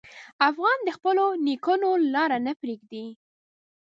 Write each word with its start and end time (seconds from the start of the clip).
افغان 0.49 0.77
د 0.83 0.89
خپلو 0.97 1.25
نیکونو 1.45 1.89
لار 2.13 2.31
نه 2.45 2.53
پرېږدي. 2.61 3.05